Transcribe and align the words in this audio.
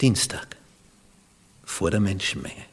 Dienstag 0.00 0.56
vor 1.64 1.90
der 1.90 2.00
Menschenmenge. 2.00 2.64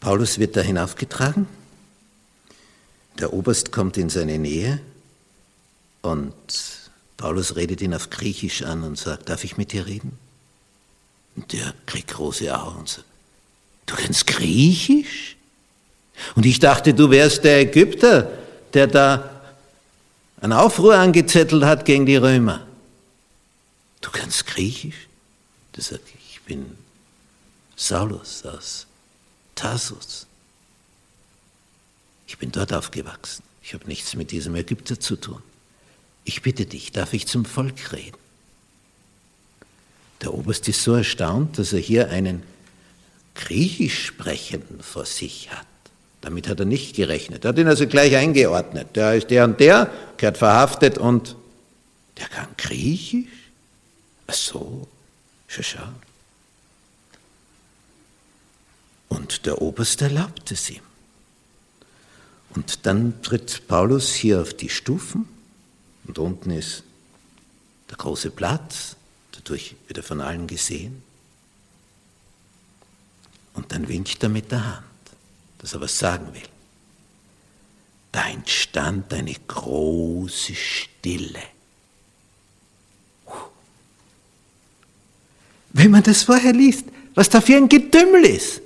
Paulus 0.00 0.38
wird 0.38 0.56
da 0.56 0.60
hinaufgetragen. 0.60 1.46
Der 3.18 3.32
Oberst 3.32 3.72
kommt 3.72 3.96
in 3.96 4.08
seine 4.08 4.38
Nähe 4.38 4.80
und 6.02 6.34
Paulus 7.16 7.56
redet 7.56 7.80
ihn 7.80 7.94
auf 7.94 8.10
Griechisch 8.10 8.62
an 8.62 8.82
und 8.82 8.98
sagt, 8.98 9.28
darf 9.28 9.44
ich 9.44 9.56
mit 9.56 9.72
dir 9.72 9.86
reden? 9.86 10.18
Und 11.36 11.52
der 11.52 11.74
kriegt 11.86 12.08
große 12.08 12.52
Augen 12.56 12.80
und 12.80 12.88
sagt, 12.88 13.06
du 13.86 13.94
kennst 13.94 14.26
Griechisch? 14.26 15.36
Und 16.34 16.46
ich 16.46 16.58
dachte, 16.58 16.94
du 16.94 17.10
wärst 17.10 17.44
der 17.44 17.60
Ägypter, 17.60 18.30
der 18.74 18.86
da 18.86 19.31
einen 20.42 20.52
Aufruhr 20.52 20.96
angezettelt 20.96 21.64
hat 21.64 21.84
gegen 21.84 22.04
die 22.04 22.16
Römer. 22.16 22.66
Du 24.00 24.10
kannst 24.10 24.46
Griechisch? 24.46 25.06
Der 25.76 25.84
sagt, 25.84 26.08
ich 26.28 26.40
bin 26.42 26.76
Saulus 27.76 28.44
aus 28.44 28.86
Tarsus. 29.54 30.26
Ich 32.26 32.38
bin 32.38 32.50
dort 32.50 32.72
aufgewachsen. 32.72 33.44
Ich 33.62 33.72
habe 33.72 33.86
nichts 33.86 34.16
mit 34.16 34.32
diesem 34.32 34.56
Ägypter 34.56 34.98
zu 34.98 35.14
tun. 35.14 35.40
Ich 36.24 36.42
bitte 36.42 36.66
dich, 36.66 36.90
darf 36.90 37.12
ich 37.12 37.28
zum 37.28 37.44
Volk 37.44 37.92
reden? 37.92 38.18
Der 40.22 40.34
Oberst 40.34 40.66
ist 40.68 40.82
so 40.82 40.94
erstaunt, 40.94 41.58
dass 41.58 41.72
er 41.72 41.78
hier 41.78 42.10
einen 42.10 42.42
Griechisch 43.36 44.06
sprechenden 44.06 44.82
vor 44.82 45.06
sich 45.06 45.52
hat. 45.52 45.66
Damit 46.22 46.48
hat 46.48 46.60
er 46.60 46.66
nicht 46.66 46.96
gerechnet. 46.96 47.44
Er 47.44 47.50
hat 47.50 47.58
ihn 47.58 47.68
also 47.68 47.86
gleich 47.86 48.16
eingeordnet. 48.16 48.96
Der 48.96 49.16
ist 49.16 49.28
der 49.30 49.44
und 49.44 49.60
der, 49.60 49.90
gehört 50.16 50.38
verhaftet 50.38 50.96
und 50.96 51.36
der 52.16 52.28
kann 52.28 52.48
Griechisch? 52.56 53.26
Ach 54.28 54.34
so, 54.34 54.88
schau, 55.48 55.62
schau. 55.62 55.88
Und 59.08 59.44
der 59.44 59.60
Oberst 59.60 60.00
erlaubt 60.00 60.50
es 60.52 60.70
ihm. 60.70 60.80
Und 62.54 62.86
dann 62.86 63.20
tritt 63.22 63.66
Paulus 63.66 64.14
hier 64.14 64.40
auf 64.40 64.54
die 64.54 64.68
Stufen 64.68 65.28
und 66.06 66.18
unten 66.18 66.50
ist 66.50 66.84
der 67.90 67.96
große 67.96 68.30
Platz, 68.30 68.96
dadurch 69.32 69.74
wird 69.86 69.98
er 69.98 70.02
von 70.02 70.20
allen 70.20 70.46
gesehen. 70.46 71.02
Und 73.54 73.72
dann 73.72 73.88
winkt 73.88 74.22
er 74.22 74.28
mit 74.28 74.50
der 74.50 74.64
Hand, 74.76 74.86
dass 75.62 75.72
er 75.72 75.80
was 75.80 75.98
sagen 75.98 76.34
will. 76.34 76.42
Da 78.10 78.28
entstand 78.28 79.12
eine 79.14 79.34
große 79.34 80.54
Stille. 80.54 81.42
Wenn 85.70 85.90
man 85.90 86.02
das 86.02 86.24
vorher 86.24 86.52
liest, 86.52 86.84
was 87.14 87.30
da 87.30 87.40
für 87.40 87.56
ein 87.56 87.68
Getümmel 87.68 88.24
ist. 88.24 88.60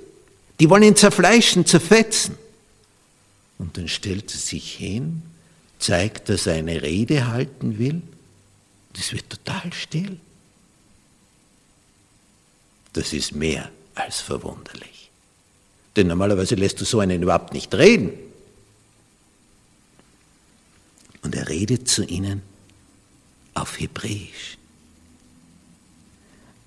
Die 0.59 0.69
wollen 0.69 0.83
ihn 0.83 0.95
zerfleischen, 0.95 1.65
zerfetzen. 1.65 2.35
Und 3.57 3.77
dann 3.77 3.87
stellt 3.87 4.31
er 4.33 4.39
sich 4.39 4.75
hin, 4.75 5.21
zeigt, 5.79 6.29
dass 6.29 6.47
er 6.47 6.55
eine 6.55 6.81
Rede 6.81 7.27
halten 7.27 7.77
will. 7.77 8.01
Das 8.93 9.13
wird 9.13 9.29
total 9.29 9.71
still. 9.73 10.19
Das 12.93 13.13
ist 13.13 13.33
mehr 13.33 13.69
als 13.95 14.21
verwunderlich. 14.21 15.06
Denn 15.97 16.07
normalerweise 16.07 16.53
lässt 16.53 16.79
du 16.79 16.85
so 16.85 16.99
einen 16.99 17.23
überhaupt 17.23 17.53
nicht 17.53 17.73
reden. 17.73 18.11
Und 21.23 21.35
er 21.35 21.49
redet 21.49 21.89
zu 21.89 22.05
ihnen 22.05 22.43
auf 23.55 23.79
Hebräisch. 23.79 24.57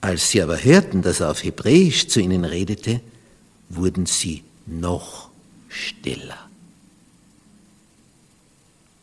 Als 0.00 0.30
sie 0.30 0.42
aber 0.42 0.62
hörten, 0.62 1.02
dass 1.02 1.20
er 1.20 1.30
auf 1.30 1.44
Hebräisch 1.44 2.08
zu 2.08 2.20
ihnen 2.20 2.44
redete, 2.44 3.00
wurden 3.68 4.06
sie 4.06 4.42
noch 4.66 5.30
stiller. 5.68 6.48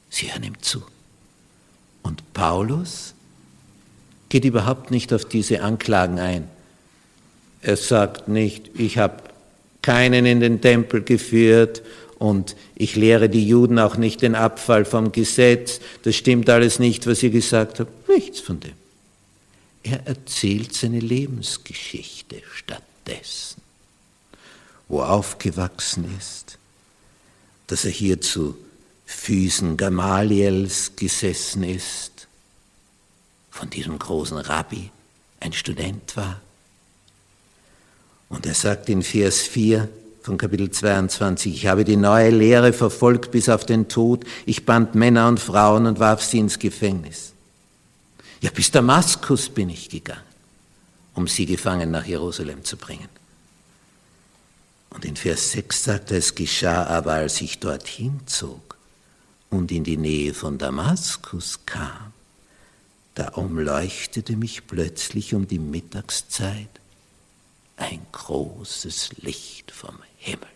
Sie 0.10 0.30
hören 0.32 0.44
ihm 0.44 0.62
zu. 0.62 0.84
Und 2.04 2.34
Paulus 2.34 3.14
geht 4.28 4.44
überhaupt 4.44 4.92
nicht 4.92 5.14
auf 5.14 5.24
diese 5.24 5.62
Anklagen 5.62 6.20
ein. 6.20 6.50
Er 7.62 7.78
sagt 7.78 8.28
nicht, 8.28 8.72
ich 8.76 8.98
habe 8.98 9.24
keinen 9.88 10.26
in 10.26 10.40
den 10.42 10.60
Tempel 10.60 11.02
geführt 11.02 11.82
und 12.20 12.56
ich 12.76 12.96
lehre 12.96 13.30
die 13.30 13.48
Juden 13.48 13.80
auch 13.80 13.96
nicht 13.96 14.22
den 14.22 14.36
Abfall 14.36 14.84
vom 14.84 15.12
Gesetz. 15.12 15.80
Das 16.04 16.16
stimmt 16.16 16.50
alles 16.50 16.80
nicht, 16.80 17.08
was 17.08 17.24
ihr 17.24 17.30
gesagt 17.30 17.80
habt. 17.80 18.10
Nichts 18.10 18.40
von 18.40 18.60
dem. 18.60 18.74
Er 19.84 20.06
erzählt 20.06 20.74
seine 20.74 21.00
Lebensgeschichte 21.00 22.42
stattdessen 22.54 23.62
wo 24.88 25.02
er 25.02 25.10
aufgewachsen 25.10 26.18
ist, 26.18 26.58
dass 27.68 27.86
er 27.86 27.92
hier 27.92 28.22
zu 28.22 28.58
Füßen 29.06 29.78
Gamaliels 29.78 30.94
gesessen 30.96 31.64
ist, 31.64 32.28
von 33.52 33.70
diesem 33.70 33.98
großen 33.98 34.38
Rabbi 34.38 34.92
ein 35.40 35.54
Student 35.54 36.16
war. 36.16 36.42
Und 38.30 38.46
er 38.46 38.54
sagt 38.54 38.90
in 38.90 39.04
Vers 39.04 39.42
4 39.42 39.88
von 40.22 40.38
Kapitel 40.38 40.70
22, 40.70 41.54
ich 41.56 41.68
habe 41.68 41.86
die 41.86 41.96
neue 41.96 42.30
Lehre 42.30 42.74
verfolgt 42.74 43.32
bis 43.32 43.48
auf 43.48 43.66
den 43.66 43.88
Tod, 43.88 44.26
ich 44.46 44.66
band 44.66 44.96
Männer 44.96 45.28
und 45.28 45.40
Frauen 45.40 45.86
und 45.86 46.00
warf 46.00 46.22
sie 46.24 46.40
ins 46.40 46.60
Gefängnis. 46.60 47.34
Ja, 48.42 48.52
bis 48.52 48.70
Damaskus 48.70 49.50
bin 49.50 49.70
ich 49.70 49.90
gegangen, 49.90 50.22
um 51.16 51.28
sie 51.28 51.46
gefangen 51.46 51.92
nach 51.92 52.06
Jerusalem 52.06 52.64
zu 52.64 52.78
bringen. 52.78 53.10
Und 54.90 55.06
in 55.06 55.16
Vers 55.16 55.52
6 55.52 55.84
sagt 55.84 56.12
er, 56.12 56.18
es 56.18 56.36
geschah 56.36 56.86
aber, 56.86 57.14
als 57.14 57.42
ich 57.42 57.60
dorthin 57.60 58.20
zog 58.26 58.78
und 59.50 59.72
in 59.72 59.84
die 59.84 59.98
Nähe 59.98 60.34
von 60.34 60.58
Damaskus 60.58 61.60
kam, 61.66 62.14
da 63.16 63.30
umleuchtete 63.30 64.36
mich 64.36 64.68
plötzlich 64.68 65.34
um 65.34 65.48
die 65.48 65.60
Mittagszeit 65.60 66.70
ein 67.78 68.06
großes 68.12 69.18
Licht 69.22 69.72
vom 69.72 69.98
Himmel. 70.18 70.48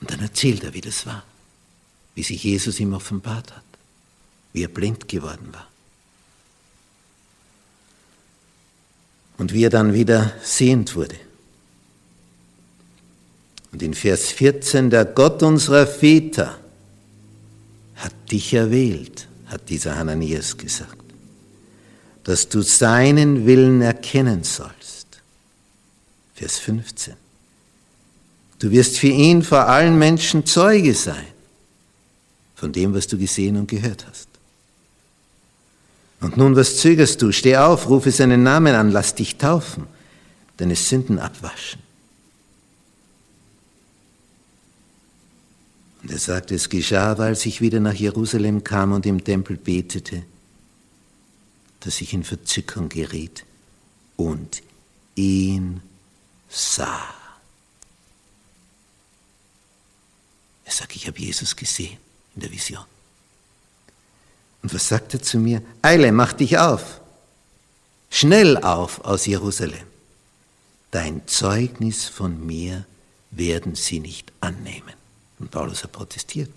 Und 0.00 0.10
dann 0.10 0.20
erzählt 0.20 0.64
er, 0.64 0.74
wie 0.74 0.80
das 0.80 1.06
war, 1.06 1.24
wie 2.14 2.22
sich 2.22 2.42
Jesus 2.42 2.80
ihm 2.80 2.92
offenbart 2.94 3.54
hat, 3.54 3.64
wie 4.52 4.62
er 4.62 4.68
blind 4.68 5.08
geworden 5.08 5.52
war. 5.52 5.68
und 9.38 9.54
wie 9.54 9.64
er 9.64 9.70
dann 9.70 9.94
wieder 9.94 10.32
sehend 10.42 10.94
wurde. 10.94 11.16
Und 13.72 13.82
in 13.82 13.94
Vers 13.94 14.30
14, 14.32 14.90
der 14.90 15.04
Gott 15.04 15.42
unserer 15.42 15.86
Väter 15.86 16.58
hat 17.96 18.14
dich 18.30 18.52
erwählt, 18.52 19.28
hat 19.46 19.68
dieser 19.70 19.96
Hananias 19.96 20.56
gesagt, 20.56 20.97
dass 22.28 22.46
du 22.46 22.60
seinen 22.60 23.46
Willen 23.46 23.80
erkennen 23.80 24.44
sollst. 24.44 25.06
Vers 26.34 26.58
15. 26.58 27.14
Du 28.58 28.70
wirst 28.70 28.98
für 28.98 29.06
ihn 29.08 29.42
vor 29.42 29.66
allen 29.66 29.98
Menschen 29.98 30.44
Zeuge 30.44 30.94
sein 30.94 31.24
von 32.54 32.70
dem, 32.70 32.92
was 32.92 33.06
du 33.06 33.16
gesehen 33.16 33.56
und 33.56 33.66
gehört 33.66 34.06
hast. 34.06 34.28
Und 36.20 36.36
nun, 36.36 36.54
was 36.54 36.76
zögerst 36.76 37.22
du? 37.22 37.32
Steh 37.32 37.56
auf, 37.56 37.88
rufe 37.88 38.10
seinen 38.10 38.42
Namen 38.42 38.74
an, 38.74 38.90
lass 38.90 39.14
dich 39.14 39.38
taufen, 39.38 39.86
deine 40.58 40.76
Sünden 40.76 41.18
abwaschen. 41.18 41.80
Und 46.02 46.10
er 46.10 46.18
sagte, 46.18 46.56
es 46.56 46.68
geschah, 46.68 47.14
als 47.14 47.46
ich 47.46 47.62
wieder 47.62 47.80
nach 47.80 47.94
Jerusalem 47.94 48.64
kam 48.64 48.92
und 48.92 49.06
im 49.06 49.24
Tempel 49.24 49.56
betete, 49.56 50.24
dass 51.80 52.00
ich 52.00 52.12
in 52.12 52.24
Verzückung 52.24 52.88
geriet 52.88 53.44
und 54.16 54.62
ihn 55.14 55.82
sah. 56.48 57.14
Er 60.64 60.72
sagt, 60.72 60.96
ich 60.96 61.06
habe 61.06 61.18
Jesus 61.18 61.56
gesehen 61.56 61.98
in 62.34 62.42
der 62.42 62.50
Vision. 62.50 62.84
Und 64.62 64.74
was 64.74 64.88
sagt 64.88 65.14
er 65.14 65.22
zu 65.22 65.38
mir? 65.38 65.62
Eile, 65.82 66.12
mach 66.12 66.32
dich 66.32 66.58
auf. 66.58 67.00
Schnell 68.10 68.56
auf 68.58 69.04
aus 69.04 69.26
Jerusalem. 69.26 69.86
Dein 70.90 71.26
Zeugnis 71.26 72.06
von 72.06 72.44
mir 72.44 72.84
werden 73.30 73.74
sie 73.74 74.00
nicht 74.00 74.32
annehmen. 74.40 74.94
Und 75.38 75.50
Paulus 75.50 75.84
hat 75.84 75.92
protestiert. 75.92 76.50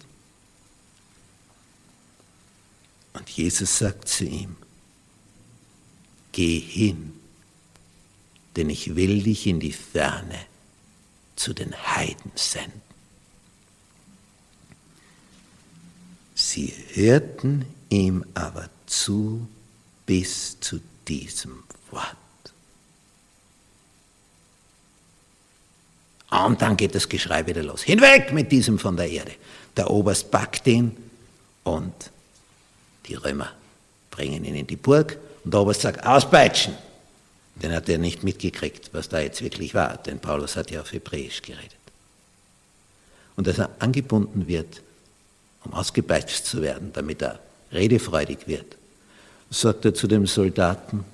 Und 3.14 3.30
Jesus 3.30 3.78
sagt 3.78 4.08
zu 4.08 4.24
ihm, 4.24 4.56
geh 6.31 6.60
hin, 6.60 7.13
denn 8.56 8.69
ich 8.69 8.95
will 8.95 9.24
dich 9.24 9.48
in 9.48 9.60
die 9.60 9.74
Ferne 9.74 10.39
zu 11.36 11.54
den 11.54 11.74
Heiden 11.74 12.31
senden. 12.36 12.81
Sie 16.36 16.74
hörten 16.94 17.66
ihm 17.89 18.25
aber 18.33 18.69
zu 18.88 19.48
bis 20.06 20.60
zu 20.60 20.81
diesem 21.07 21.63
Wort. 21.92 22.18
Und 26.31 26.62
dann 26.62 26.77
geht 26.77 26.95
das 26.95 27.10
Geschrei 27.10 27.45
wieder 27.45 27.62
los. 27.62 27.84
Hinweg 27.84 28.31
mit 28.31 28.51
diesem 28.51 28.80
von 28.80 28.95
der 28.95 29.10
Erde. 29.10 29.34
Der 29.75 29.89
Oberst 29.89 30.31
packt 30.31 30.66
ihn 30.68 30.95
und 31.63 31.94
die 33.06 33.16
Römer 33.16 33.51
bringen 34.10 34.45
ihn 34.45 34.56
in 34.56 34.68
die 34.68 34.75
Burg 34.75 35.18
und 35.44 35.54
der 35.54 35.62
Oberst 35.62 35.82
sagt, 35.82 36.06
auspeitschen. 36.06 36.74
Den 37.56 37.74
hat 37.74 37.90
er 37.90 37.98
nicht 37.98 38.24
mitgekriegt, 38.24 38.90
was 38.94 39.10
da 39.10 39.20
jetzt 39.20 39.42
wirklich 39.42 39.74
war, 39.74 39.98
denn 39.98 40.20
Paulus 40.20 40.56
hat 40.56 40.72
ja 40.72 40.82
auf 40.82 40.94
Hebräisch 40.94 41.42
geredet. 41.42 41.76
Und 43.36 43.48
als 43.48 43.60
er 43.60 43.70
angebunden 43.80 44.48
wird, 44.48 44.82
um 45.64 45.74
ausgepeitscht 45.74 46.46
zu 46.46 46.62
werden, 46.62 46.92
damit 46.94 47.22
er 47.22 47.40
redefreudig 47.72 48.48
wird, 48.48 48.78
sagt 49.50 49.86
er 49.86 49.94
zu 49.94 50.08
dem 50.08 50.26
Soldaten, 50.28 51.06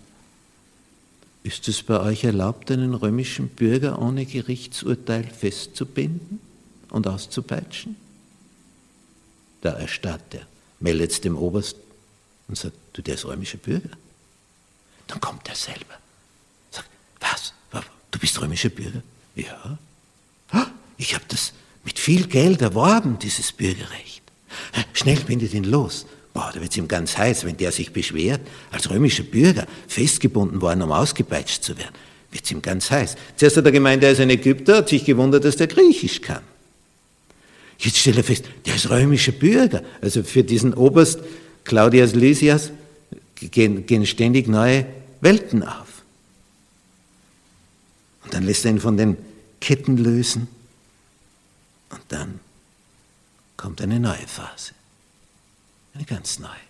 ist 1.44 1.68
es 1.68 1.82
bei 1.82 2.00
euch 2.00 2.24
erlaubt, 2.24 2.72
einen 2.72 2.94
römischen 2.94 3.48
Bürger 3.50 4.02
ohne 4.02 4.26
Gerichtsurteil 4.26 5.24
festzubinden 5.24 6.40
und 6.90 7.08
auszupeitschen? 7.08 7.96
Da 9.62 9.72
erstarrt 9.72 10.34
er, 10.34 10.46
meldet 10.80 11.12
es 11.12 11.22
dem 11.22 11.38
Oberst 11.38 11.78
und 12.48 12.58
sagt, 12.58 12.76
du, 12.94 13.02
der 13.02 13.16
ist 13.16 13.26
römischer 13.26 13.58
Bürger. 13.58 13.90
Dann 15.08 15.20
kommt 15.22 15.48
er 15.48 15.56
selber. 15.56 15.96
Sagt, 16.72 16.90
was? 17.20 17.54
Du 18.12 18.20
bist 18.20 18.40
römischer 18.42 18.70
Bürger? 18.70 19.02
Ja. 19.36 19.78
Ich 20.98 21.14
habe 21.14 21.26
das 21.28 21.54
mit 21.84 22.00
viel 22.00 22.28
Geld 22.28 22.62
erworben, 22.62 23.20
dieses 23.20 23.52
Bürgerrecht. 23.52 24.22
Schnell 24.94 25.20
bindet 25.20 25.54
ihn 25.54 25.64
los. 25.64 26.06
Boah, 26.34 26.52
da 26.54 26.60
wird 26.60 26.72
es 26.72 26.78
ihm 26.78 26.88
ganz 26.88 27.18
heiß, 27.18 27.46
wenn 27.46 27.58
der 27.58 27.72
sich 27.72 27.94
beschwert, 27.94 28.42
als 28.72 28.90
römischer 28.90 29.24
Bürger 29.24 29.66
festgebunden 29.88 30.62
worden, 30.62 30.82
um 30.82 30.92
ausgepeitscht 30.92 31.64
zu 31.64 31.78
werden. 31.78 31.96
Wird 32.32 32.44
es 32.44 32.52
ihm 32.52 32.62
ganz 32.62 32.92
heiß. 32.92 33.16
Zuerst 33.36 33.58
hat 33.58 33.66
er 33.66 33.72
gemeint, 33.72 34.04
er 34.04 34.12
ist 34.12 34.20
ein 34.20 34.30
Ägypter, 34.30 34.78
hat 34.78 34.90
sich 34.90 35.06
gewundert, 35.06 35.46
dass 35.46 35.56
der 35.56 35.68
Griechisch 35.68 36.22
kann. 36.22 36.44
Jetzt 37.80 37.98
stellt 37.98 38.18
er 38.18 38.24
fest, 38.24 38.46
der 38.66 38.76
ist 38.76 38.90
römischer 38.90 39.32
Bürger. 39.32 39.84
Also 40.02 40.24
für 40.24 40.44
diesen 40.44 40.74
Oberst 40.74 41.20
Claudius 41.64 42.16
Lysias 42.16 42.72
gehen, 43.40 43.86
gehen 43.86 44.06
ständig 44.06 44.48
neue 44.48 44.86
Welten 45.22 45.64
auf. 45.64 46.04
Und 48.24 48.34
dann 48.34 48.44
lässt 48.44 48.66
er 48.66 48.72
ihn 48.72 48.80
von 48.80 48.98
den 48.98 49.18
Ketten 49.62 49.98
lösen. 49.98 50.48
Und 51.90 52.02
dann 52.10 52.40
kommt 53.56 53.82
eine 53.82 54.00
neue 54.00 54.28
Phase. 54.28 54.74
Eine 55.94 56.06
ganz 56.06 56.40
neue. 56.40 56.67